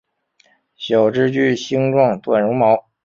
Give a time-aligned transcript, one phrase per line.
[0.75, 2.87] 小枝具星状短柔毛。